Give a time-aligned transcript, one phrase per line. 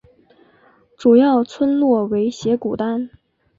[0.97, 3.11] 主要村落为斜古丹。